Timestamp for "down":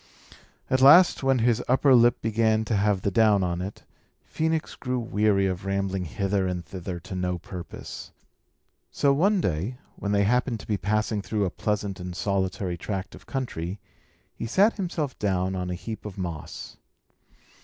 3.11-3.43, 15.19-15.55